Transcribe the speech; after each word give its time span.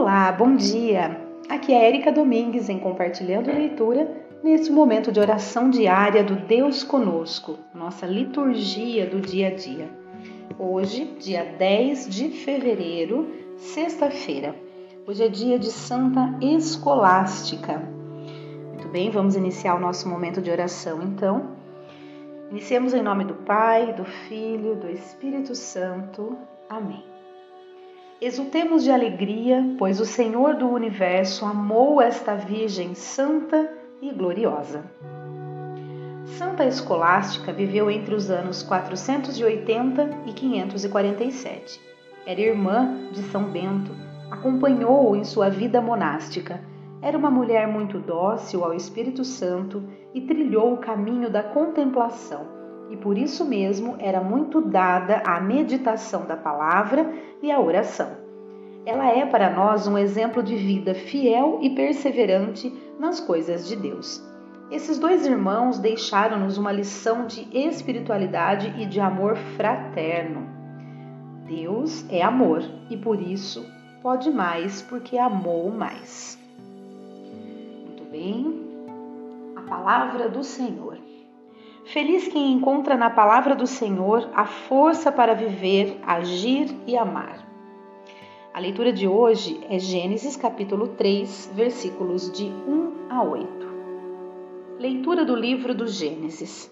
Olá, 0.00 0.30
bom 0.30 0.54
dia! 0.54 1.20
Aqui 1.48 1.74
é 1.74 1.88
Erika 1.88 2.12
Domingues 2.12 2.68
em 2.68 2.78
Compartilhando 2.78 3.50
Leitura, 3.50 4.08
nesse 4.44 4.70
momento 4.70 5.10
de 5.10 5.18
oração 5.18 5.68
diária 5.68 6.22
do 6.22 6.36
Deus 6.36 6.84
Conosco, 6.84 7.58
nossa 7.74 8.06
liturgia 8.06 9.06
do 9.06 9.20
dia 9.20 9.48
a 9.48 9.54
dia. 9.56 9.90
Hoje, 10.56 11.04
dia 11.18 11.44
10 11.44 12.10
de 12.10 12.28
fevereiro, 12.28 13.28
sexta-feira. 13.56 14.54
Hoje 15.04 15.24
é 15.24 15.28
dia 15.28 15.58
de 15.58 15.66
Santa 15.72 16.32
Escolástica. 16.40 17.82
Muito 18.68 18.86
bem, 18.90 19.10
vamos 19.10 19.34
iniciar 19.34 19.74
o 19.74 19.80
nosso 19.80 20.08
momento 20.08 20.40
de 20.40 20.48
oração 20.48 21.02
então. 21.02 21.56
Iniciemos 22.52 22.94
em 22.94 23.02
nome 23.02 23.24
do 23.24 23.34
Pai, 23.34 23.92
do 23.94 24.04
Filho, 24.04 24.76
do 24.76 24.88
Espírito 24.88 25.56
Santo. 25.56 26.38
Amém. 26.70 27.17
Exultemos 28.20 28.82
de 28.82 28.90
alegria, 28.90 29.64
pois 29.78 30.00
o 30.00 30.04
Senhor 30.04 30.56
do 30.56 30.68
universo 30.68 31.44
amou 31.44 32.02
esta 32.02 32.34
Virgem 32.34 32.92
santa 32.92 33.72
e 34.02 34.10
gloriosa. 34.10 34.82
Santa 36.36 36.66
Escolástica 36.66 37.52
viveu 37.52 37.88
entre 37.88 38.16
os 38.16 38.28
anos 38.28 38.60
480 38.64 40.22
e 40.26 40.32
547. 40.32 41.80
Era 42.26 42.40
irmã 42.40 43.08
de 43.12 43.22
São 43.22 43.44
Bento, 43.44 43.92
acompanhou-o 44.28 45.14
em 45.14 45.22
sua 45.22 45.48
vida 45.48 45.80
monástica. 45.80 46.60
Era 47.00 47.16
uma 47.16 47.30
mulher 47.30 47.68
muito 47.68 48.00
dócil 48.00 48.64
ao 48.64 48.74
Espírito 48.74 49.24
Santo 49.24 49.84
e 50.12 50.22
trilhou 50.22 50.72
o 50.72 50.78
caminho 50.78 51.30
da 51.30 51.44
contemplação 51.44 52.57
e 52.90 52.96
por 52.96 53.18
isso 53.18 53.44
mesmo 53.44 53.96
era 53.98 54.20
muito 54.20 54.60
dada 54.60 55.22
à 55.26 55.40
meditação 55.40 56.26
da 56.26 56.36
palavra 56.36 57.12
e 57.42 57.50
à 57.50 57.60
oração. 57.60 58.10
Ela 58.86 59.08
é 59.10 59.26
para 59.26 59.50
nós 59.50 59.86
um 59.86 59.98
exemplo 59.98 60.42
de 60.42 60.56
vida 60.56 60.94
fiel 60.94 61.58
e 61.60 61.70
perseverante 61.70 62.72
nas 62.98 63.20
coisas 63.20 63.66
de 63.68 63.76
Deus. 63.76 64.26
Esses 64.70 64.98
dois 64.98 65.26
irmãos 65.26 65.78
deixaram-nos 65.78 66.58
uma 66.58 66.72
lição 66.72 67.26
de 67.26 67.48
espiritualidade 67.56 68.74
e 68.78 68.86
de 68.86 69.00
amor 69.00 69.36
fraterno. 69.56 70.46
Deus 71.46 72.04
é 72.10 72.22
amor 72.22 72.62
e 72.90 72.96
por 72.96 73.20
isso 73.20 73.64
pode 74.02 74.30
mais 74.30 74.82
porque 74.82 75.16
amou 75.16 75.70
mais. 75.70 76.38
Muito 77.86 78.10
bem, 78.10 78.68
a 79.56 79.62
palavra 79.62 80.28
do 80.28 80.44
Senhor. 80.44 80.98
Feliz 81.92 82.28
quem 82.28 82.52
encontra 82.52 82.98
na 82.98 83.08
palavra 83.08 83.56
do 83.56 83.66
Senhor 83.66 84.28
a 84.34 84.44
força 84.44 85.10
para 85.10 85.34
viver, 85.34 85.98
agir 86.06 86.68
e 86.86 86.94
amar. 86.94 87.48
A 88.52 88.60
leitura 88.60 88.92
de 88.92 89.08
hoje 89.08 89.58
é 89.70 89.78
Gênesis 89.78 90.36
capítulo 90.36 90.88
3, 90.88 91.50
versículos 91.54 92.30
de 92.30 92.44
1 92.44 93.08
a 93.08 93.22
8. 93.22 93.48
Leitura 94.78 95.24
do 95.24 95.34
livro 95.34 95.74
do 95.74 95.86
Gênesis. 95.86 96.70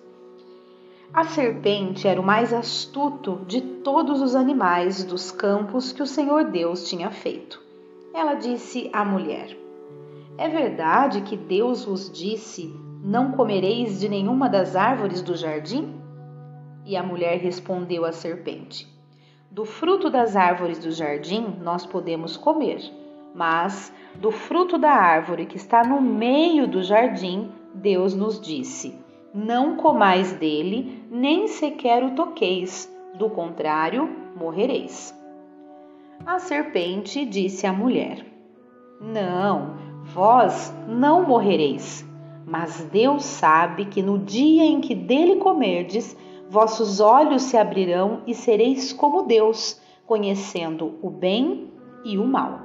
A 1.15 1.25
serpente 1.25 2.07
era 2.07 2.21
o 2.21 2.25
mais 2.25 2.53
astuto 2.53 3.41
de 3.47 3.63
todos 3.63 4.21
os 4.21 4.35
animais 4.35 5.03
dos 5.03 5.31
campos 5.31 5.93
que 5.93 6.03
o 6.03 6.07
Senhor 6.07 6.45
Deus 6.45 6.91
tinha 6.91 7.11
feito. 7.11 7.59
Ela 8.13 8.35
disse 8.35 8.91
à 8.93 9.03
mulher: 9.03 9.57
É 10.37 10.47
verdade 10.47 11.23
que 11.23 11.39
Deus 11.39 11.87
vos 11.87 12.11
disse: 12.13 12.85
não 13.07 13.31
comereis 13.31 14.01
de 14.01 14.09
nenhuma 14.09 14.49
das 14.49 14.75
árvores 14.75 15.23
do 15.23 15.37
jardim? 15.37 15.95
E 16.85 16.97
a 16.97 17.05
mulher 17.05 17.39
respondeu 17.39 18.05
à 18.05 18.11
serpente: 18.11 18.85
Do 19.49 19.65
fruto 19.65 20.11
das 20.11 20.35
árvores 20.35 20.81
do 20.81 20.91
jardim 20.91 21.55
nós 21.63 21.87
podemos 21.87 22.37
comer, 22.37 22.81
mas 23.33 23.93
do 24.17 24.33
fruto 24.33 24.77
da 24.77 24.91
árvore 24.91 25.47
que 25.47 25.57
está 25.57 25.85
no 25.85 26.01
meio 26.01 26.67
do 26.67 26.83
jardim, 26.83 27.53
Deus 27.73 28.13
nos 28.13 28.41
disse: 28.41 28.99
Não 29.33 29.77
comais 29.77 30.33
dele, 30.33 31.05
nem 31.09 31.47
sequer 31.47 32.03
o 32.03 32.17
toqueis, 32.17 32.93
do 33.15 33.31
contrário, 33.31 34.11
morrereis. 34.35 35.15
A 36.27 36.41
serpente 36.41 37.25
disse 37.25 37.69
à 37.69 37.73
mulher: 37.73 38.27
Não, 39.01 39.77
vós 40.03 40.75
não 40.89 41.23
morrereis. 41.23 42.06
Mas 42.47 42.81
Deus 42.93 43.25
sabe 43.25 43.87
que 43.87 44.01
no 44.01 44.21
dia 44.21 44.65
em 44.65 44.81
que 44.81 44.95
dele 44.95 45.37
comerdes, 45.37 46.17
vossos 46.49 47.01
olhos 47.01 47.43
se 47.43 47.57
abrirão 47.57 48.23
e 48.25 48.35
sereis 48.35 48.93
como 48.93 49.25
Deus, 49.25 49.83
conhecendo 50.07 50.95
o 51.03 51.11
bem 51.11 51.73
e 52.05 52.17
o 52.17 52.25
mal. 52.25 52.61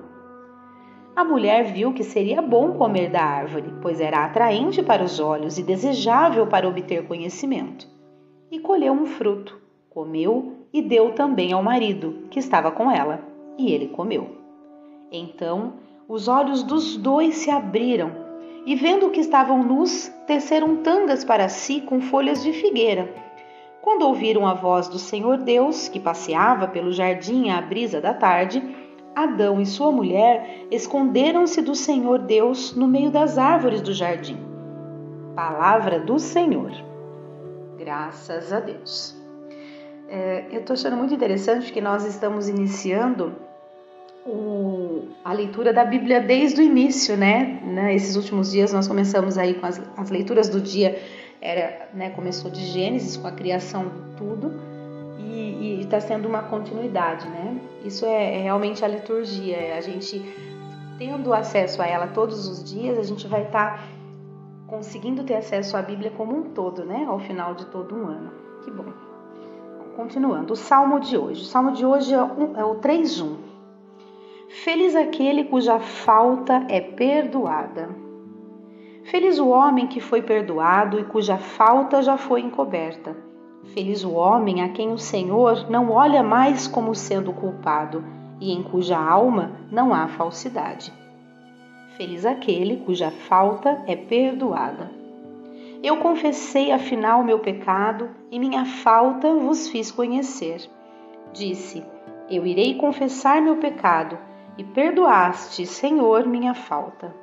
A 1.15 1.23
mulher 1.23 1.73
viu 1.73 1.93
que 1.93 2.03
seria 2.03 2.43
bom 2.43 2.73
comer 2.73 3.09
da 3.09 3.23
árvore, 3.23 3.73
pois 3.81 3.99
era 3.99 4.23
atraente 4.23 4.83
para 4.83 5.03
os 5.03 5.19
olhos 5.19 5.57
e 5.57 5.63
desejável 5.63 6.45
para 6.45 6.69
obter 6.69 7.07
conhecimento. 7.07 7.87
E 8.51 8.59
colheu 8.59 8.93
um 8.93 9.07
fruto, 9.07 9.59
comeu 9.89 10.57
e 10.71 10.81
deu 10.81 11.13
também 11.13 11.53
ao 11.53 11.63
marido, 11.63 12.27
que 12.29 12.37
estava 12.37 12.71
com 12.71 12.89
ela, 12.91 13.19
e 13.57 13.71
ele 13.71 13.87
comeu. 13.87 14.37
Então 15.11 15.73
os 16.07 16.27
olhos 16.27 16.61
dos 16.61 16.95
dois 16.95 17.37
se 17.37 17.49
abriram 17.49 18.20
e 18.66 18.75
vendo 18.75 19.09
que 19.09 19.19
estavam 19.19 19.63
nus, 19.63 20.11
teceram 20.27 20.77
tangas 20.77 21.25
para 21.25 21.49
si 21.49 21.81
com 21.81 22.01
folhas 22.01 22.44
de 22.44 22.53
figueira. 22.53 23.13
Quando 23.81 24.03
ouviram 24.03 24.45
a 24.45 24.53
voz 24.53 24.88
do 24.88 24.99
Senhor 24.99 25.38
Deus, 25.38 25.88
que 25.88 25.99
passeava 25.99 26.67
pelo 26.67 26.91
jardim 26.91 27.49
à 27.49 27.59
brisa 27.61 27.99
da 27.99 28.13
tarde, 28.13 28.63
Adão 29.16 29.59
e 29.59 29.66
sua 29.66 29.91
mulher 29.91 30.67
esconderam-se 30.69 31.61
do 31.61 31.75
Senhor 31.75 32.19
Deus 32.19 32.75
no 32.75 32.88
meio 32.88 33.11
das 33.11 33.38
árvores 33.38 33.81
do 33.81 33.94
jardim. 33.94 34.38
Palavra 35.35 35.99
do 35.99 36.19
Senhor. 36.19 36.72
Graças 37.78 38.53
a 38.53 38.59
Deus. 38.59 39.19
É, 40.07 40.45
eu 40.51 40.59
estou 40.59 40.75
achando 40.75 40.95
muito 40.95 41.13
interessante 41.13 41.73
que 41.73 41.81
nós 41.81 42.05
estamos 42.05 42.47
iniciando 42.47 43.35
a 45.23 45.33
leitura 45.33 45.73
da 45.73 45.83
Bíblia 45.83 46.21
desde 46.21 46.61
o 46.61 46.63
início, 46.63 47.17
né? 47.17 47.59
né? 47.63 47.95
Esses 47.95 48.15
últimos 48.15 48.51
dias 48.51 48.71
nós 48.71 48.87
começamos 48.87 49.37
aí 49.37 49.55
com 49.55 49.65
as, 49.65 49.81
as 49.97 50.09
leituras 50.09 50.49
do 50.49 50.61
dia, 50.61 50.99
era, 51.41 51.89
né, 51.93 52.11
começou 52.11 52.51
de 52.51 52.63
Gênesis 52.65 53.17
com 53.17 53.27
a 53.27 53.31
criação 53.31 53.91
tudo 54.15 54.51
e 55.61 55.81
está 55.81 55.99
sendo 55.99 56.27
uma 56.27 56.43
continuidade, 56.43 57.27
né? 57.27 57.59
Isso 57.85 58.05
é, 58.05 58.37
é, 58.37 58.41
realmente 58.41 58.83
a 58.83 58.87
liturgia, 58.87 59.57
é 59.57 59.77
a 59.77 59.81
gente 59.81 60.21
tendo 60.97 61.33
acesso 61.33 61.81
a 61.81 61.87
ela 61.87 62.07
todos 62.07 62.47
os 62.47 62.63
dias, 62.63 62.97
a 62.97 63.03
gente 63.03 63.27
vai 63.27 63.43
estar 63.43 63.77
tá 63.77 63.83
conseguindo 64.67 65.23
ter 65.23 65.35
acesso 65.35 65.75
à 65.77 65.81
Bíblia 65.81 66.11
como 66.11 66.35
um 66.35 66.43
todo, 66.51 66.85
né? 66.85 67.05
Ao 67.07 67.19
final 67.19 67.53
de 67.53 67.65
todo 67.65 67.95
um 67.95 68.07
ano. 68.07 68.31
Que 68.63 68.71
bom. 68.71 68.85
Continuando, 69.95 70.53
o 70.53 70.55
Salmo 70.55 70.99
de 70.99 71.17
hoje. 71.17 71.41
O 71.41 71.45
Salmo 71.45 71.71
de 71.71 71.85
hoje 71.85 72.13
é, 72.13 72.17
é 72.17 72.63
o 72.63 72.75
3.1. 72.75 73.50
Feliz 74.53 74.95
aquele 74.97 75.45
cuja 75.45 75.79
falta 75.79 76.66
é 76.67 76.81
perdoada. 76.81 77.89
Feliz 79.06 79.39
o 79.39 79.47
homem 79.47 79.88
que 79.88 80.01
foi 80.01 80.22
perdoado 80.22 81.00
e 81.00 81.06
cuja 81.06 81.38
falta 81.38 82.03
já 82.03 82.17
foi 82.17 82.41
encoberta. 82.41 83.16
Feliz 83.73 84.03
o 84.03 84.11
homem 84.11 84.61
a 84.61 84.67
quem 84.67 84.91
o 84.91 84.97
Senhor 84.97 85.69
não 85.69 85.90
olha 85.90 86.22
mais 86.22 86.67
como 86.67 86.94
sendo 86.94 87.31
culpado 87.31 88.03
e 88.41 88.51
em 88.51 88.61
cuja 88.61 89.00
alma 89.00 89.53
não 89.72 89.94
há 89.94 90.09
falsidade. 90.09 90.94
Feliz 91.95 92.25
aquele 92.25 92.84
cuja 92.85 93.09
falta 93.09 93.81
é 93.88 93.95
perdoada. 93.95 94.91
Eu 95.81 95.97
confessei 95.97 96.73
afinal 96.73 97.23
meu 97.23 97.40
pecado 97.40 98.09
e 98.29 98.38
minha 98.38 98.66
falta 98.66 99.34
vos 99.34 99.69
fiz 99.69 99.90
conhecer. 99.90 100.70
Disse: 101.31 101.84
Eu 102.29 102.46
irei 102.46 102.75
confessar 102.75 103.41
meu 103.41 103.55
pecado 103.55 104.29
e 104.57 104.63
perdoaste, 104.63 105.65
Senhor, 105.65 106.25
minha 106.25 106.53
falta. 106.53 107.13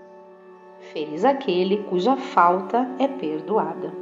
Feliz 0.92 1.25
aquele 1.25 1.78
cuja 1.84 2.16
falta 2.16 2.88
é 2.98 3.06
perdoada. 3.06 3.92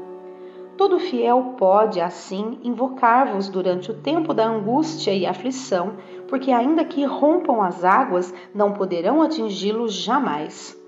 Todo 0.76 1.00
fiel 1.00 1.55
pode, 1.56 2.00
assim, 2.00 2.61
invocar-vos 2.62 3.49
durante 3.49 3.90
o 3.90 3.94
tempo 3.94 4.34
da 4.34 4.46
angústia 4.46 5.12
e 5.12 5.25
aflição, 5.25 5.94
porque, 6.28 6.52
ainda 6.52 6.84
que 6.84 7.05
rompam 7.05 7.62
as 7.62 7.82
águas, 7.82 8.32
não 8.55 8.73
poderão 8.73 9.23
atingi-lo 9.23 9.88
jamais. 9.88 10.78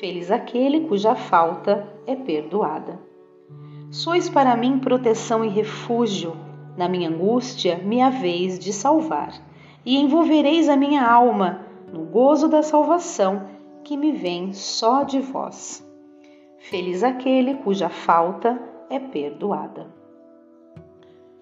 Feliz 0.00 0.30
aquele 0.30 0.88
cuja 0.88 1.14
falta 1.14 1.86
é 2.06 2.16
perdoada. 2.16 2.98
Sois 3.90 4.28
para 4.28 4.56
mim 4.56 4.78
proteção 4.78 5.44
e 5.44 5.48
refúgio. 5.48 6.34
Na 6.76 6.88
minha 6.88 7.08
angústia 7.08 7.76
me 7.84 8.00
haveis 8.00 8.58
de 8.58 8.72
salvar 8.72 9.34
e 9.84 9.96
envolvereis 9.96 10.68
a 10.68 10.76
minha 10.76 11.06
alma 11.06 11.60
no 11.92 12.04
gozo 12.04 12.48
da 12.48 12.62
salvação 12.62 13.48
que 13.84 13.96
me 13.96 14.12
vem 14.12 14.52
só 14.52 15.02
de 15.02 15.20
vós. 15.20 15.86
Feliz 16.58 17.04
aquele 17.04 17.54
cuja 17.56 17.88
falta 17.88 18.58
é 18.88 18.98
perdoada. 18.98 19.86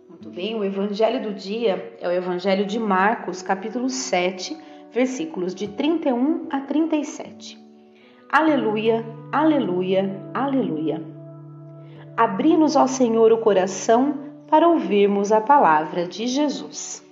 Muito 0.09 0.29
bem, 0.29 0.55
o 0.55 0.65
evangelho 0.65 1.23
do 1.23 1.33
dia 1.33 1.97
é 2.01 2.09
o 2.09 2.13
evangelho 2.13 2.67
de 2.67 2.79
Marcos, 2.79 3.43
capítulo 3.43 3.89
7, 3.89 4.57
versículos 4.91 5.55
de 5.55 5.69
31 5.69 6.49
a 6.51 6.61
37. 6.61 7.59
Aleluia, 8.31 9.05
aleluia, 9.31 10.11
aleluia. 10.35 11.03
Abri-nos, 12.17 12.77
ó 12.77 12.87
Senhor, 12.87 13.33
o 13.33 13.39
coração 13.39 14.19
para 14.49 14.69
ouvirmos 14.69 15.33
a 15.33 15.41
palavra 15.41 16.07
de 16.07 16.27
Jesus. 16.27 17.03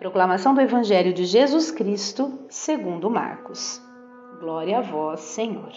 Proclamação 0.00 0.54
do 0.54 0.62
Evangelho 0.62 1.12
de 1.12 1.26
Jesus 1.26 1.70
Cristo, 1.70 2.32
segundo 2.48 3.10
Marcos. 3.10 3.82
Glória 4.40 4.78
a 4.78 4.80
vós, 4.80 5.20
Senhor. 5.20 5.72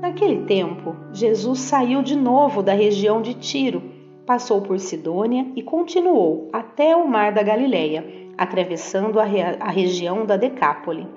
Naquele 0.00 0.44
tempo, 0.44 0.94
Jesus 1.12 1.58
saiu 1.58 2.02
de 2.02 2.14
novo 2.14 2.62
da 2.62 2.72
região 2.72 3.20
de 3.20 3.34
Tiro, 3.34 3.82
passou 4.24 4.62
por 4.62 4.78
Sidônia 4.78 5.50
e 5.56 5.62
continuou 5.62 6.48
até 6.52 6.94
o 6.94 7.08
mar 7.08 7.32
da 7.32 7.42
Galileia, 7.42 8.06
atravessando 8.38 9.18
a, 9.18 9.24
a 9.24 9.70
região 9.72 10.24
da 10.24 10.36
Decápole. 10.36 11.08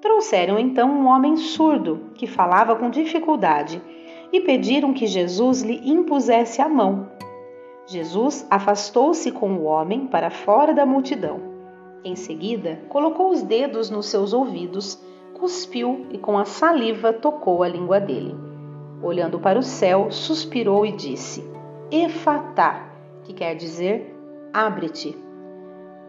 Trouxeram 0.00 0.56
então 0.56 0.88
um 0.88 1.08
homem 1.08 1.36
surdo 1.36 2.12
que 2.14 2.28
falava 2.28 2.76
com 2.76 2.90
dificuldade 2.90 3.82
e 4.32 4.40
pediram 4.40 4.92
que 4.92 5.08
Jesus 5.08 5.62
lhe 5.62 5.80
impusesse 5.84 6.62
a 6.62 6.68
mão. 6.68 7.08
Jesus 7.86 8.44
afastou-se 8.50 9.30
com 9.30 9.52
o 9.52 9.64
homem 9.64 10.08
para 10.08 10.28
fora 10.28 10.74
da 10.74 10.84
multidão. 10.84 11.40
Em 12.04 12.16
seguida, 12.16 12.80
colocou 12.88 13.30
os 13.30 13.42
dedos 13.42 13.90
nos 13.90 14.06
seus 14.06 14.32
ouvidos, 14.32 15.00
cuspiu 15.34 16.06
e 16.10 16.18
com 16.18 16.36
a 16.36 16.44
saliva 16.44 17.12
tocou 17.12 17.62
a 17.62 17.68
língua 17.68 18.00
dele. 18.00 18.34
Olhando 19.02 19.38
para 19.38 19.58
o 19.58 19.62
céu, 19.62 20.10
suspirou 20.10 20.84
e 20.84 20.92
disse: 20.92 21.44
Efatá, 21.90 22.90
que 23.22 23.32
quer 23.32 23.54
dizer 23.54 24.14
abre-te. 24.52 25.16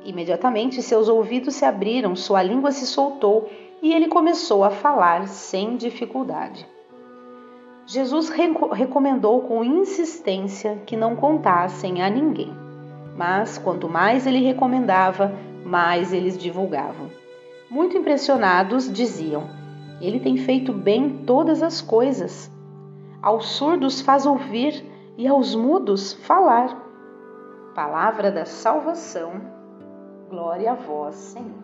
Imediatamente 0.03 0.81
seus 0.81 1.09
ouvidos 1.09 1.55
se 1.55 1.65
abriram, 1.65 2.15
sua 2.15 2.41
língua 2.41 2.71
se 2.71 2.87
soltou 2.87 3.49
e 3.81 3.93
ele 3.93 4.07
começou 4.07 4.63
a 4.63 4.69
falar 4.71 5.27
sem 5.27 5.75
dificuldade. 5.75 6.65
Jesus 7.89 8.27
recomendou 8.27 9.43
com 9.43 9.63
insistência 9.63 10.75
que 10.85 10.97
não 10.97 11.15
contassem 11.15 12.01
a 12.01 12.09
ninguém. 12.09 12.51
Mas 13.15 13.57
quanto 13.57 13.87
mais 13.87 14.27
ele 14.27 14.41
recomendava, 14.41 15.33
mais 15.63 16.11
eles 16.11 16.37
divulgavam. 16.37 17.09
Muito 17.69 17.97
impressionados, 17.97 18.91
diziam: 18.91 19.49
Ele 20.01 20.19
tem 20.19 20.35
feito 20.35 20.73
bem 20.73 21.23
todas 21.25 21.63
as 21.63 21.79
coisas. 21.79 22.51
Aos 23.21 23.47
surdos 23.51 24.01
faz 24.01 24.25
ouvir 24.25 24.83
e 25.17 25.25
aos 25.25 25.55
mudos 25.55 26.11
falar. 26.11 26.85
Palavra 27.73 28.29
da 28.29 28.43
salvação. 28.43 29.31
Glória 30.29 30.73
a 30.73 30.75
vós, 30.75 31.15
Senhor. 31.15 31.63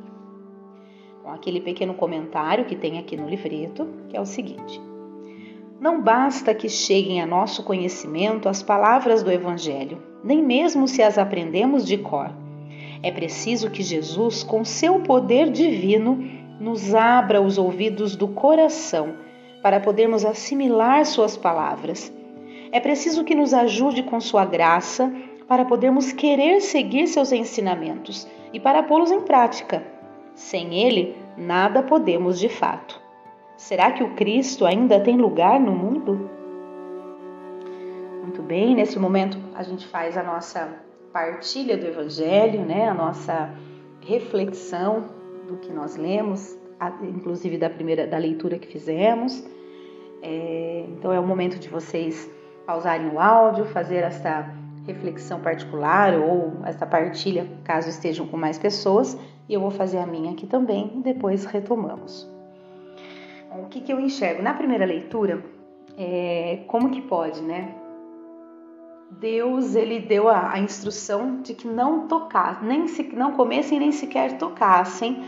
Com 1.21 1.31
aquele 1.31 1.59
pequeno 1.59 1.93
comentário 1.93 2.63
que 2.63 2.77
tem 2.77 2.97
aqui 2.97 3.17
no 3.17 3.27
livreto, 3.27 3.85
que 4.07 4.15
é 4.15 4.21
o 4.21 4.25
seguinte: 4.25 4.81
não 5.83 6.01
basta 6.01 6.55
que 6.55 6.69
cheguem 6.69 7.21
a 7.21 7.25
nosso 7.25 7.61
conhecimento 7.61 8.47
as 8.47 8.63
palavras 8.63 9.21
do 9.21 9.29
Evangelho, 9.29 10.01
nem 10.23 10.41
mesmo 10.41 10.87
se 10.87 11.03
as 11.03 11.17
aprendemos 11.17 11.85
de 11.85 11.97
cor. 11.97 12.31
É 13.03 13.11
preciso 13.11 13.69
que 13.69 13.83
Jesus, 13.83 14.43
com 14.43 14.63
seu 14.63 15.01
poder 15.01 15.51
divino, 15.51 16.25
nos 16.57 16.95
abra 16.95 17.41
os 17.41 17.57
ouvidos 17.57 18.15
do 18.15 18.29
coração 18.29 19.15
para 19.61 19.81
podermos 19.81 20.23
assimilar 20.23 21.05
Suas 21.05 21.35
palavras. 21.35 22.13
É 22.71 22.79
preciso 22.79 23.25
que 23.25 23.35
nos 23.35 23.53
ajude 23.53 24.03
com 24.03 24.21
Sua 24.21 24.45
graça 24.45 25.13
para 25.49 25.65
podermos 25.65 26.13
querer 26.13 26.61
seguir 26.61 27.07
seus 27.07 27.33
ensinamentos 27.33 28.25
e 28.53 28.59
para 28.59 28.83
pô-los 28.83 29.11
em 29.11 29.19
prática. 29.19 29.83
Sem 30.33 30.75
Ele, 30.75 31.13
nada 31.37 31.83
podemos 31.83 32.39
de 32.39 32.47
fato. 32.47 33.02
Será 33.57 33.91
que 33.91 34.03
o 34.03 34.15
Cristo 34.15 34.65
ainda 34.65 34.99
tem 34.99 35.17
lugar 35.17 35.59
no 35.59 35.71
mundo? 35.71 36.29
Muito 38.21 38.41
bem, 38.41 38.75
nesse 38.75 38.97
momento 38.97 39.37
a 39.53 39.61
gente 39.61 39.85
faz 39.87 40.17
a 40.17 40.23
nossa 40.23 40.69
partilha 41.11 41.77
do 41.77 41.85
Evangelho, 41.85 42.65
né? 42.65 42.89
a 42.89 42.93
nossa 42.93 43.53
reflexão 44.01 45.05
do 45.47 45.57
que 45.57 45.71
nós 45.71 45.95
lemos, 45.95 46.57
inclusive 47.03 47.57
da 47.57 47.69
primeira 47.69 48.07
da 48.07 48.17
leitura 48.17 48.57
que 48.57 48.67
fizemos. 48.67 49.43
É, 50.21 50.85
então 50.89 51.13
é 51.13 51.19
o 51.19 51.25
momento 51.25 51.59
de 51.59 51.69
vocês 51.69 52.29
pausarem 52.65 53.09
o 53.09 53.19
áudio, 53.19 53.65
fazer 53.65 53.97
essa 53.97 54.51
reflexão 54.87 55.39
particular 55.41 56.17
ou 56.17 56.53
essa 56.65 56.87
partilha, 56.87 57.47
caso 57.63 57.89
estejam 57.89 58.25
com 58.25 58.35
mais 58.35 58.57
pessoas, 58.57 59.17
e 59.47 59.53
eu 59.53 59.61
vou 59.61 59.71
fazer 59.71 59.99
a 59.99 60.05
minha 60.05 60.31
aqui 60.31 60.47
também 60.47 60.91
e 60.95 61.01
depois 61.01 61.45
retomamos 61.45 62.32
o 63.59 63.67
que, 63.67 63.81
que 63.81 63.91
eu 63.93 63.99
enxergo? 63.99 64.41
Na 64.41 64.53
primeira 64.53 64.85
leitura, 64.85 65.43
é, 65.97 66.63
como 66.67 66.89
que 66.89 67.01
pode, 67.01 67.41
né? 67.41 67.75
Deus 69.19 69.75
ele 69.75 69.99
deu 69.99 70.27
a, 70.27 70.53
a 70.53 70.59
instrução 70.59 71.41
de 71.41 71.53
que 71.53 71.67
não 71.67 72.07
tocassem, 72.07 72.67
nem 72.67 72.87
se, 72.87 73.03
não 73.13 73.33
comessem 73.33 73.79
nem 73.79 73.91
sequer 73.91 74.37
tocassem 74.37 75.23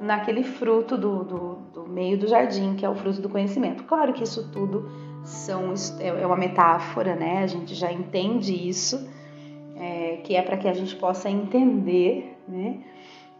naquele 0.00 0.42
fruto 0.42 0.96
do, 0.96 1.24
do, 1.24 1.54
do, 1.72 1.88
meio 1.88 2.18
do 2.18 2.26
jardim, 2.26 2.74
que 2.74 2.84
é 2.84 2.88
o 2.88 2.94
fruto 2.94 3.22
do 3.22 3.28
conhecimento. 3.28 3.84
Claro 3.84 4.12
que 4.12 4.24
isso 4.24 4.50
tudo 4.50 4.90
são, 5.24 5.72
é, 6.00 6.08
é 6.08 6.26
uma 6.26 6.36
metáfora, 6.36 7.14
né? 7.14 7.42
A 7.42 7.46
gente 7.46 7.74
já 7.74 7.90
entende 7.90 8.52
isso, 8.68 9.08
é, 9.76 10.20
que 10.24 10.34
é 10.34 10.42
para 10.42 10.56
que 10.56 10.68
a 10.68 10.74
gente 10.74 10.94
possa 10.96 11.30
entender, 11.30 12.36
né? 12.46 12.80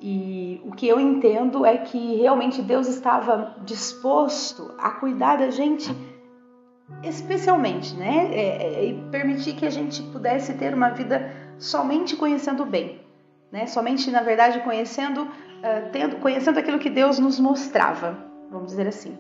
E 0.05 0.61
o 0.65 0.73
que 0.73 0.89
eu 0.89 0.99
entendo 0.99 1.65
é 1.65 1.79
que 1.79 2.17
realmente 2.17 2.61
Deus 2.61 2.89
estava 2.89 3.55
disposto 3.65 4.75
a 4.77 4.91
cuidar 4.91 5.37
da 5.37 5.49
gente 5.51 5.95
especialmente, 7.05 7.95
né? 7.95 8.29
É, 8.33 8.81
é, 8.81 8.85
e 8.87 8.95
permitir 9.13 9.55
que 9.55 9.65
a 9.65 9.71
gente 9.71 10.03
pudesse 10.03 10.55
ter 10.55 10.75
uma 10.75 10.91
vida 10.91 11.33
somente 11.57 12.17
conhecendo 12.17 12.65
bem, 12.65 13.01
né? 13.53 13.67
Somente, 13.67 14.11
na 14.11 14.23
verdade, 14.23 14.59
conhecendo, 14.61 15.23
uh, 15.23 15.91
tendo, 15.93 16.17
conhecendo 16.17 16.59
aquilo 16.59 16.81
que 16.81 16.91
Deus 16.91 17.21
nos 17.21 17.39
mostrava, 17.39 18.19
vamos 18.51 18.69
dizer 18.69 18.89
assim. 18.89 19.17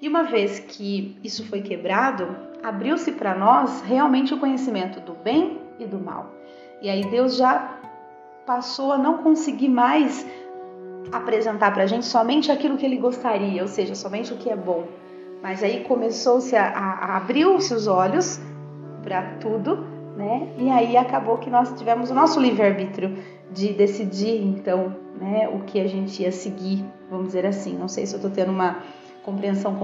E 0.00 0.08
uma 0.08 0.24
vez 0.24 0.58
que 0.58 1.18
isso 1.24 1.44
foi 1.46 1.62
quebrado, 1.62 2.36
abriu-se 2.62 3.12
para 3.12 3.34
nós 3.34 3.80
realmente 3.80 4.34
o 4.34 4.38
conhecimento 4.38 5.00
do 5.00 5.14
bem 5.14 5.58
e 5.78 5.86
do 5.86 5.98
mal. 5.98 6.34
E 6.82 6.88
aí 6.88 7.02
Deus 7.10 7.36
já 7.36 7.78
passou 8.48 8.92
a 8.92 8.96
não 8.96 9.18
conseguir 9.18 9.68
mais 9.68 10.26
apresentar 11.12 11.70
para 11.70 11.82
a 11.82 11.86
gente 11.86 12.06
somente 12.06 12.50
aquilo 12.50 12.78
que 12.78 12.86
ele 12.86 12.96
gostaria, 12.96 13.60
ou 13.60 13.68
seja, 13.68 13.94
somente 13.94 14.32
o 14.32 14.38
que 14.38 14.48
é 14.48 14.56
bom. 14.56 14.84
Mas 15.42 15.62
aí 15.62 15.84
começou-se 15.84 16.56
a, 16.56 16.66
a, 16.66 16.92
a 17.04 17.16
abriu-se 17.18 17.74
os 17.74 17.86
olhos 17.86 18.40
para 19.02 19.22
tudo, 19.38 19.84
né? 20.16 20.48
E 20.56 20.70
aí 20.70 20.96
acabou 20.96 21.36
que 21.36 21.50
nós 21.50 21.74
tivemos 21.78 22.10
o 22.10 22.14
nosso 22.14 22.40
livre-arbítrio 22.40 23.18
de 23.52 23.74
decidir, 23.74 24.42
então, 24.42 24.96
né, 25.20 25.46
o 25.48 25.60
que 25.60 25.78
a 25.78 25.86
gente 25.86 26.22
ia 26.22 26.32
seguir, 26.32 26.82
vamos 27.10 27.26
dizer 27.26 27.44
assim. 27.44 27.76
Não 27.76 27.86
sei 27.86 28.06
se 28.06 28.14
eu 28.14 28.16
estou 28.16 28.30
tendo 28.30 28.50
uma 28.50 28.78
compreensão 29.24 29.76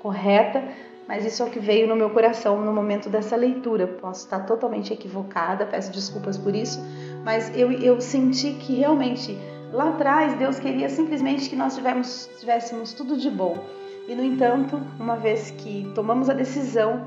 correta, 0.00 0.64
mas 1.06 1.24
isso 1.24 1.42
é 1.42 1.46
o 1.46 1.50
que 1.50 1.60
veio 1.60 1.86
no 1.86 1.94
meu 1.94 2.10
coração 2.10 2.60
no 2.60 2.72
momento 2.72 3.08
dessa 3.08 3.36
leitura. 3.36 3.86
Posso 3.86 4.24
estar 4.24 4.40
totalmente 4.40 4.92
equivocada, 4.92 5.66
peço 5.66 5.92
desculpas 5.92 6.36
por 6.36 6.54
isso, 6.54 6.80
mas 7.26 7.50
eu, 7.58 7.72
eu 7.72 8.00
senti 8.00 8.52
que 8.52 8.76
realmente 8.76 9.36
lá 9.72 9.88
atrás 9.88 10.34
Deus 10.34 10.60
queria 10.60 10.88
simplesmente 10.88 11.50
que 11.50 11.56
nós 11.56 11.74
tivéssemos, 11.74 12.30
tivéssemos 12.38 12.92
tudo 12.92 13.16
de 13.16 13.28
bom. 13.28 13.64
E 14.06 14.14
no 14.14 14.22
entanto, 14.22 14.80
uma 14.96 15.16
vez 15.16 15.50
que 15.50 15.90
tomamos 15.92 16.30
a 16.30 16.32
decisão 16.32 17.04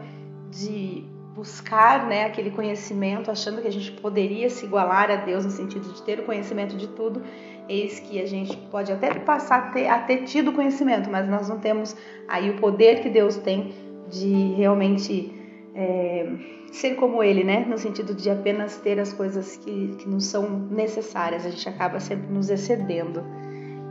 de 0.52 1.06
buscar 1.34 2.06
né, 2.06 2.26
aquele 2.26 2.52
conhecimento, 2.52 3.32
achando 3.32 3.62
que 3.62 3.68
a 3.70 3.72
gente 3.72 3.94
poderia 3.94 4.50
se 4.50 4.66
igualar 4.66 5.10
a 5.10 5.16
Deus 5.16 5.46
no 5.46 5.52
sentido 5.52 5.94
de 5.94 6.04
ter 6.04 6.20
o 6.20 6.24
conhecimento 6.24 6.76
de 6.76 6.90
tudo, 6.90 7.24
eis 7.70 8.02
que 8.02 8.22
a 8.22 8.26
gente 8.26 8.58
pode 8.70 8.92
até 8.92 9.14
passar 9.14 9.60
a 9.60 9.72
ter, 9.72 9.88
a 9.88 10.00
ter 10.00 10.24
tido 10.24 10.52
conhecimento, 10.52 11.10
mas 11.10 11.30
nós 11.30 11.48
não 11.48 11.60
temos 11.60 11.96
aí 12.28 12.50
o 12.50 12.58
poder 12.58 13.02
que 13.02 13.10
Deus 13.10 13.38
tem 13.38 13.74
de 14.10 14.54
realmente 14.58 15.39
é, 15.76 16.28
ser 16.72 16.96
como 16.96 17.24
ele, 17.24 17.44
né? 17.44 17.66
No 17.68 17.78
sentido 17.78 18.14
de 18.14 18.30
apenas 18.30 18.78
ter 18.78 19.00
as 19.00 19.14
coisas 19.14 19.58
que, 19.58 19.96
que 20.00 20.10
não 20.10 20.20
são 20.20 20.50
necessárias, 20.50 21.46
a 21.46 21.50
gente 21.50 21.68
acaba 21.68 22.00
sempre 22.00 22.28
nos 22.32 22.50
excedendo. 22.50 23.24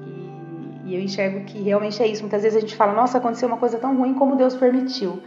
E, 0.07 0.91
e 0.91 0.95
eu 0.95 1.01
enxergo 1.01 1.45
que 1.45 1.61
realmente 1.63 2.03
é 2.03 2.07
isso. 2.07 2.23
Muitas 2.23 2.43
vezes 2.43 2.57
a 2.57 2.61
gente 2.61 2.77
fala, 2.77 2.93
nossa, 2.93 3.19
aconteceu 3.19 3.49
uma 3.49 3.59
coisa 3.59 3.79
tão 3.79 3.97
ruim 3.97 4.15
como 4.15 4.37
Deus 4.37 4.55
permitiu. 4.55 5.21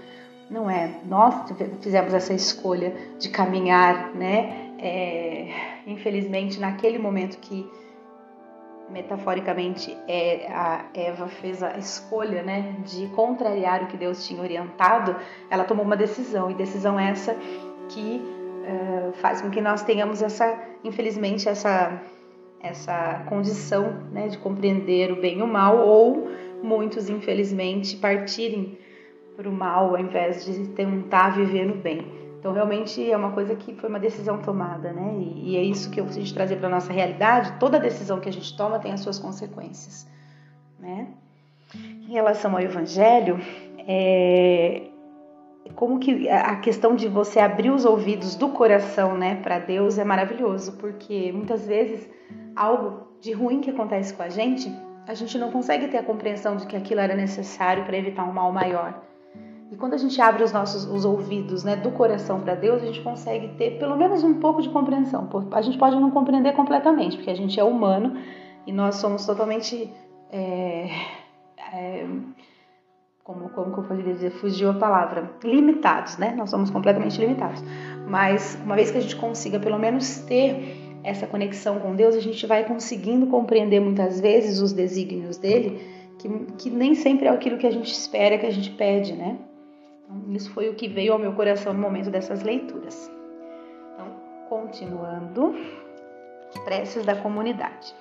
Não 0.50 0.70
é. 0.70 1.00
Nós 1.05 1.34
fizemos 1.79 2.13
essa 2.13 2.34
escolha 2.34 2.93
de 3.17 3.29
caminhar, 3.29 4.13
né? 4.13 4.74
É, 4.77 5.48
infelizmente, 5.88 6.60
naquele 6.60 6.98
momento 6.98 7.38
que 7.38 7.70
metaforicamente 8.89 9.95
é, 10.07 10.47
a 10.51 10.85
Eva 10.93 11.27
fez 11.27 11.63
a 11.63 11.77
escolha 11.77 12.43
né, 12.43 12.75
de 12.85 13.07
contrariar 13.07 13.83
o 13.83 13.88
que 13.88 13.97
Deus 13.97 14.27
tinha 14.27 14.41
orientado, 14.41 15.15
ela 15.50 15.63
tomou 15.63 15.85
uma 15.85 15.95
decisão, 15.95 16.51
e 16.51 16.53
decisão 16.53 17.00
essa 17.00 17.35
que 17.89 18.21
uh, 18.21 19.13
faz 19.13 19.41
com 19.41 19.50
que 19.50 19.61
nós 19.61 19.83
tenhamos 19.83 20.21
essa, 20.21 20.57
infelizmente, 20.83 21.47
essa, 21.47 22.01
essa 22.61 23.23
condição 23.27 23.93
né, 24.11 24.27
de 24.27 24.38
compreender 24.38 25.11
o 25.11 25.21
bem 25.21 25.39
e 25.39 25.41
o 25.41 25.47
mal, 25.47 25.77
ou 25.77 26.29
muitos, 26.61 27.09
infelizmente, 27.09 27.97
partirem 27.97 28.77
para 29.35 29.50
o 29.50 29.51
mal 29.51 29.95
ao 29.95 30.00
invés 30.00 30.45
de 30.45 30.67
tentar 30.69 31.29
viver 31.29 31.65
no 31.65 31.75
bem. 31.75 32.20
Então, 32.41 32.53
realmente 32.53 33.07
é 33.12 33.15
uma 33.15 33.33
coisa 33.33 33.55
que 33.55 33.75
foi 33.75 33.88
uma 33.88 34.00
decisão 34.00 34.39
tomada, 34.39 34.91
né? 34.91 35.13
E, 35.13 35.51
e 35.51 35.57
é 35.57 35.62
isso 35.62 35.91
que 35.91 36.01
eu 36.01 36.05
preciso 36.05 36.33
trazer 36.33 36.55
para 36.55 36.67
nossa 36.67 36.91
realidade. 36.91 37.53
Toda 37.60 37.79
decisão 37.79 38.19
que 38.19 38.27
a 38.27 38.33
gente 38.33 38.57
toma 38.57 38.79
tem 38.79 38.91
as 38.91 39.01
suas 39.01 39.19
consequências, 39.19 40.10
né? 40.79 41.10
Em 41.75 42.12
relação 42.12 42.53
ao 42.53 42.60
Evangelho, 42.60 43.39
é, 43.88 44.88
como 45.75 46.00
que 46.00 46.27
a 46.27 46.55
questão 46.55 46.95
de 46.95 47.07
você 47.07 47.39
abrir 47.39 47.69
os 47.69 47.86
ouvidos 47.86 48.33
do 48.33 48.50
coração, 48.50 49.15
né, 49.15 49.36
para 49.36 49.60
Deus 49.60 50.00
é 50.00 50.03
maravilhoso, 50.03 50.77
porque 50.77 51.31
muitas 51.31 51.67
vezes 51.67 52.10
algo 52.55 53.07
de 53.21 53.33
ruim 53.33 53.62
que 53.62 53.69
acontece 53.69 54.15
com 54.15 54.24
a 54.24 54.29
gente, 54.29 54.67
a 55.07 55.13
gente 55.13 55.38
não 55.38 55.51
consegue 55.51 55.88
ter 55.89 56.00
a 56.00 56.03
compreensão 56.03 56.55
de 56.55 56.65
que 56.65 56.75
aquilo 56.75 57.01
era 57.01 57.15
necessário 57.15 57.86
para 57.86 57.95
evitar 57.95 58.24
um 58.24 58.33
mal 58.33 58.51
maior. 58.51 59.00
E 59.71 59.77
quando 59.77 59.93
a 59.93 59.97
gente 59.97 60.19
abre 60.21 60.43
os 60.43 60.51
nossos 60.51 60.83
os 60.83 61.05
ouvidos, 61.05 61.63
né, 61.63 61.77
do 61.77 61.91
coração 61.91 62.41
para 62.41 62.55
Deus, 62.55 62.83
a 62.83 62.85
gente 62.85 62.99
consegue 62.99 63.47
ter 63.57 63.79
pelo 63.79 63.95
menos 63.95 64.21
um 64.21 64.33
pouco 64.33 64.61
de 64.61 64.67
compreensão. 64.67 65.29
A 65.49 65.61
gente 65.61 65.77
pode 65.77 65.95
não 65.95 66.11
compreender 66.11 66.53
completamente, 66.53 67.15
porque 67.15 67.29
a 67.29 67.35
gente 67.35 67.57
é 67.57 67.63
humano 67.63 68.17
e 68.67 68.73
nós 68.73 68.95
somos 68.95 69.25
totalmente 69.25 69.89
é, 70.29 70.89
é, 71.73 72.05
como, 73.23 73.47
como 73.51 73.73
que 73.73 73.79
eu 73.79 73.83
poderia 73.85 74.13
dizer, 74.13 74.31
fugiu 74.31 74.71
a 74.71 74.73
palavra, 74.73 75.31
limitados, 75.41 76.17
né? 76.17 76.33
Nós 76.35 76.49
somos 76.49 76.69
completamente 76.69 77.17
limitados. 77.17 77.63
Mas 78.05 78.59
uma 78.65 78.75
vez 78.75 78.91
que 78.91 78.97
a 78.97 79.01
gente 79.01 79.15
consiga 79.15 79.57
pelo 79.57 79.79
menos 79.79 80.17
ter 80.19 80.99
essa 81.01 81.25
conexão 81.25 81.79
com 81.79 81.95
Deus, 81.95 82.13
a 82.13 82.19
gente 82.19 82.45
vai 82.45 82.65
conseguindo 82.65 83.25
compreender 83.27 83.79
muitas 83.79 84.19
vezes 84.19 84.59
os 84.59 84.73
desígnios 84.73 85.37
dele, 85.37 85.81
que, 86.19 86.27
que 86.57 86.69
nem 86.69 86.93
sempre 86.93 87.27
é 87.27 87.29
aquilo 87.29 87.57
que 87.57 87.65
a 87.65 87.71
gente 87.71 87.89
espera, 87.89 88.37
que 88.37 88.45
a 88.45 88.51
gente 88.51 88.69
pede, 88.71 89.13
né? 89.13 89.39
Então, 90.11 90.33
isso 90.33 90.51
foi 90.51 90.69
o 90.69 90.75
que 90.75 90.87
veio 90.87 91.13
ao 91.13 91.19
meu 91.19 91.33
coração 91.33 91.73
no 91.73 91.79
momento 91.79 92.09
dessas 92.09 92.43
leituras. 92.43 93.09
Então, 93.93 94.07
continuando, 94.49 95.55
preces 96.65 97.05
da 97.05 97.15
comunidade. 97.15 97.95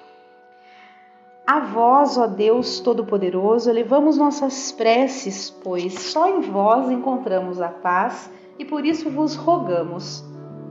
A 1.47 1.61
vós, 1.61 2.17
ó 2.17 2.27
Deus 2.27 2.81
Todo-Poderoso, 2.81 3.71
elevamos 3.71 4.17
nossas 4.17 4.71
preces, 4.73 5.51
pois 5.51 5.95
só 5.95 6.29
em 6.29 6.41
vós 6.41 6.91
encontramos 6.91 7.61
a 7.61 7.69
paz 7.69 8.31
e 8.59 8.65
por 8.65 8.85
isso 8.85 9.11
vos 9.11 9.35
rogamos, 9.35 10.25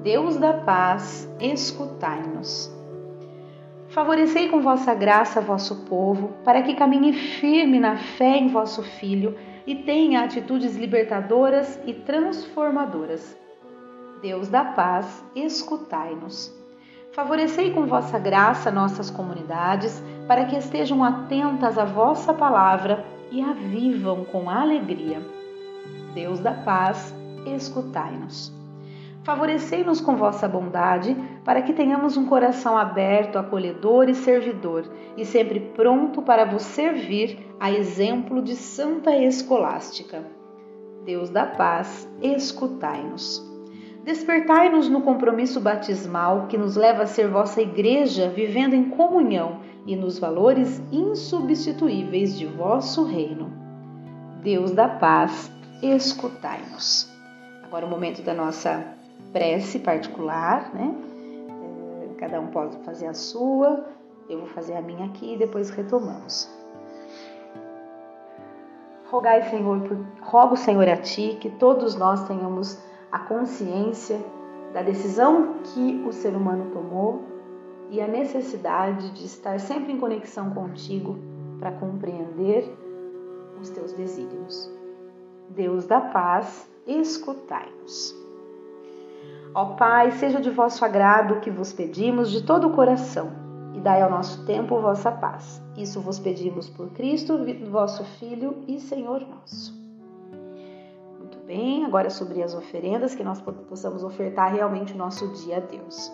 Deus 0.04 0.38
da 0.38 0.54
paz, 0.54 1.30
escutai-nos. 1.40 2.74
Favorecei 3.90 4.48
com 4.48 4.62
vossa 4.62 4.94
graça 4.94 5.42
vosso 5.42 5.84
povo, 5.86 6.30
para 6.46 6.62
que 6.62 6.76
caminhe 6.76 7.12
firme 7.12 7.80
na 7.80 7.98
fé 7.98 8.38
em 8.38 8.48
vosso 8.48 8.84
Filho 8.84 9.36
e 9.70 9.76
tenha 9.76 10.24
atitudes 10.24 10.76
libertadoras 10.76 11.80
e 11.86 11.94
transformadoras. 11.94 13.38
Deus 14.20 14.48
da 14.48 14.66
paz, 14.66 15.24
escutai-nos. 15.36 16.52
Favorecei 17.14 17.72
com 17.72 17.86
vossa 17.86 18.18
graça 18.18 18.72
nossas 18.72 19.12
comunidades, 19.12 20.02
para 20.28 20.46
que 20.46 20.56
estejam 20.56 21.04
atentas 21.04 21.78
à 21.78 21.86
vossa 21.86 22.34
palavra 22.34 23.06
e 23.32 23.44
a 23.44 23.54
vivam 23.54 24.26
com 24.26 24.50
alegria. 24.50 25.22
Deus 26.16 26.40
da 26.40 26.54
paz, 26.54 27.14
escutai-nos. 27.46 28.59
Favorecei-nos 29.30 30.02
com 30.02 30.16
vossa 30.16 30.48
bondade, 30.48 31.16
para 31.46 31.62
que 31.62 31.72
tenhamos 31.72 32.18
um 32.18 32.26
coração 32.26 32.76
aberto, 32.76 33.38
acolhedor 33.38 34.10
e 34.10 34.16
servidor, 34.16 34.92
e 35.16 35.24
sempre 35.24 35.60
pronto 35.60 36.20
para 36.20 36.46
vos 36.46 36.64
servir, 36.64 37.38
a 37.60 37.70
exemplo 37.70 38.42
de 38.42 38.56
Santa 38.56 39.16
Escolástica. 39.16 40.24
Deus 41.06 41.30
da 41.30 41.46
paz, 41.46 42.10
escutai-nos. 42.24 43.48
Despertai-nos 44.04 44.90
no 44.90 45.04
compromisso 45.04 45.62
batismal 45.62 46.48
que 46.48 46.58
nos 46.58 46.76
leva 46.76 47.04
a 47.04 47.08
ser 47.08 47.28
vossa 47.28 47.62
igreja, 47.62 48.30
vivendo 48.30 48.74
em 48.74 48.90
comunhão 48.90 49.60
e 49.86 49.96
nos 49.96 50.18
valores 50.18 50.82
insubstituíveis 50.92 52.36
de 52.36 52.48
vosso 52.48 53.04
reino. 53.04 53.54
Deus 54.42 54.72
da 54.72 54.88
paz, 54.88 55.52
escutai-nos. 55.84 57.08
Agora 57.64 57.86
o 57.86 57.90
momento 57.90 58.24
da 58.24 58.34
nossa 58.34 58.98
prece 59.32 59.80
particular, 59.80 60.74
né? 60.74 60.96
É, 62.04 62.14
cada 62.16 62.40
um 62.40 62.48
pode 62.48 62.78
fazer 62.84 63.08
a 63.08 63.14
sua, 63.14 63.86
eu 64.30 64.40
vou 64.40 64.48
fazer 64.48 64.76
a 64.76 64.82
minha 64.82 65.06
aqui 65.06 65.34
e 65.34 65.38
depois 65.38 65.70
retomamos. 65.70 66.50
Rogai, 69.10 69.50
Senhor, 69.50 69.82
por, 69.82 69.98
rogo, 70.22 70.56
Senhor, 70.56 70.88
a 70.88 70.98
Ti 70.98 71.38
que 71.42 71.50
todos 71.50 71.96
nós 71.96 72.28
tenhamos 72.28 72.78
a 73.12 73.20
consciência 73.20 74.20
da 74.72 74.84
decisão 74.84 75.56
que 75.64 76.04
o 76.08 76.12
ser 76.12 76.36
humano 76.36 76.70
tomou 76.72 77.24
e 77.90 78.00
a 78.00 78.08
necessidade 78.08 79.10
de 79.12 79.26
estar 79.26 79.60
sempre 79.60 79.92
em 79.92 80.00
conexão 80.00 80.52
contigo 80.52 81.18
para 81.60 81.72
compreender 81.72 82.72
os 83.60 83.72
teus 83.72 83.94
desígnios. 83.94 84.72
Deus 85.50 85.88
da 85.88 86.00
paz, 86.00 86.70
escutai-nos. 86.86 88.29
Ó 89.54 89.66
Pai, 89.76 90.12
seja 90.12 90.40
de 90.40 90.50
vosso 90.50 90.84
agrado 90.86 91.36
o 91.36 91.40
que 91.40 91.50
vos 91.50 91.74
pedimos 91.74 92.32
de 92.32 92.44
todo 92.44 92.68
o 92.68 92.72
coração, 92.72 93.32
e 93.74 93.80
dai 93.80 94.02
ao 94.02 94.10
nosso 94.10 94.46
tempo 94.46 94.80
vossa 94.80 95.12
paz. 95.12 95.62
Isso 95.78 96.00
vos 96.02 96.20
pedimos 96.20 96.70
por 96.70 96.90
Cristo, 96.92 97.40
vosso 97.70 98.04
Filho 98.04 98.58
e 98.68 98.80
Senhor 98.80 99.22
nosso 99.28 99.80
bem, 101.50 101.84
agora 101.84 102.12
sobre 102.12 102.44
as 102.44 102.54
oferendas, 102.54 103.16
que 103.16 103.24
nós 103.24 103.42
possamos 103.42 104.04
ofertar 104.04 104.54
realmente 104.54 104.94
o 104.94 104.98
nosso 104.98 105.28
dia 105.30 105.58
a 105.58 105.60
Deus. 105.60 106.14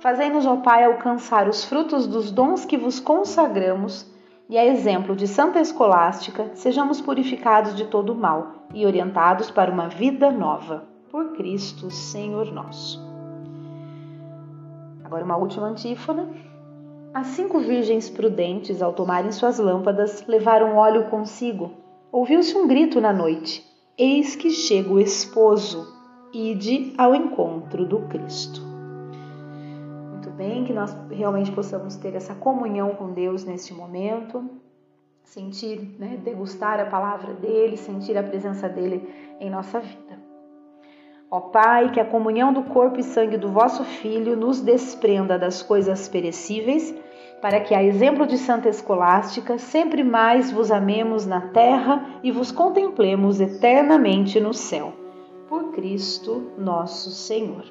Fazei-nos, 0.00 0.44
ó 0.44 0.56
Pai, 0.56 0.82
alcançar 0.82 1.48
os 1.48 1.64
frutos 1.64 2.04
dos 2.04 2.32
dons 2.32 2.64
que 2.64 2.76
vos 2.76 2.98
consagramos 2.98 4.12
e, 4.48 4.58
a 4.58 4.66
exemplo 4.66 5.14
de 5.14 5.28
Santa 5.28 5.60
Escolástica, 5.60 6.50
sejamos 6.54 7.00
purificados 7.00 7.76
de 7.76 7.84
todo 7.84 8.12
o 8.12 8.16
mal 8.16 8.66
e 8.74 8.84
orientados 8.84 9.52
para 9.52 9.70
uma 9.70 9.88
vida 9.88 10.32
nova. 10.32 10.95
Por 11.10 11.32
Cristo, 11.32 11.90
Senhor 11.90 12.52
nosso. 12.52 13.00
Agora, 15.04 15.24
uma 15.24 15.36
última 15.36 15.68
antífona. 15.68 16.28
As 17.14 17.28
cinco 17.28 17.60
virgens 17.60 18.10
prudentes, 18.10 18.82
ao 18.82 18.92
tomarem 18.92 19.30
suas 19.30 19.58
lâmpadas, 19.58 20.26
levaram 20.26 20.76
óleo 20.76 21.04
consigo. 21.08 21.70
Ouviu-se 22.10 22.56
um 22.56 22.66
grito 22.66 23.00
na 23.00 23.12
noite. 23.12 23.64
Eis 23.96 24.36
que 24.36 24.50
chega 24.50 24.92
o 24.92 25.00
esposo, 25.00 25.86
ide 26.32 26.92
ao 26.98 27.14
encontro 27.14 27.86
do 27.86 28.00
Cristo. 28.08 28.60
Muito 30.10 30.30
bem, 30.30 30.64
que 30.64 30.72
nós 30.72 30.94
realmente 31.10 31.52
possamos 31.52 31.96
ter 31.96 32.14
essa 32.14 32.34
comunhão 32.34 32.94
com 32.96 33.12
Deus 33.12 33.44
neste 33.44 33.72
momento, 33.72 34.44
sentir, 35.22 35.96
né, 35.98 36.18
degustar 36.22 36.80
a 36.80 36.86
palavra 36.86 37.32
dele, 37.32 37.76
sentir 37.76 38.18
a 38.18 38.22
presença 38.22 38.68
dele 38.68 39.08
em 39.40 39.48
nossa 39.48 39.80
vida. 39.80 40.25
Ó 41.30 41.40
Pai, 41.40 41.90
que 41.90 41.98
a 41.98 42.04
comunhão 42.04 42.52
do 42.52 42.62
corpo 42.62 43.00
e 43.00 43.02
sangue 43.02 43.36
do 43.36 43.48
vosso 43.48 43.84
Filho 43.84 44.36
nos 44.36 44.60
desprenda 44.60 45.36
das 45.36 45.60
coisas 45.60 46.08
perecíveis 46.08 46.94
para 47.40 47.60
que, 47.60 47.74
a 47.74 47.82
exemplo 47.82 48.26
de 48.26 48.38
Santa 48.38 48.68
Escolástica, 48.68 49.58
sempre 49.58 50.02
mais 50.04 50.50
vos 50.50 50.70
amemos 50.70 51.26
na 51.26 51.40
terra 51.48 52.20
e 52.22 52.30
vos 52.30 52.50
contemplemos 52.50 53.40
eternamente 53.40 54.40
no 54.40 54.54
céu. 54.54 54.92
Por 55.48 55.72
Cristo 55.72 56.52
nosso 56.56 57.10
Senhor. 57.10 57.64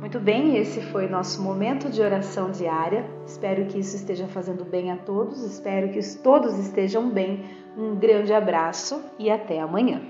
Muito 0.00 0.18
bem, 0.20 0.56
esse 0.56 0.80
foi 0.80 1.08
nosso 1.08 1.42
momento 1.42 1.88
de 1.88 2.02
oração 2.02 2.50
diária. 2.50 3.06
Espero 3.26 3.66
que 3.66 3.78
isso 3.78 3.96
esteja 3.96 4.26
fazendo 4.26 4.64
bem 4.64 4.90
a 4.90 4.96
todos, 4.96 5.42
espero 5.42 5.90
que 5.90 6.00
todos 6.18 6.58
estejam 6.58 7.08
bem. 7.08 7.44
Um 7.76 7.96
grande 7.96 8.32
abraço 8.32 9.02
e 9.18 9.30
até 9.30 9.60
amanhã. 9.60 10.02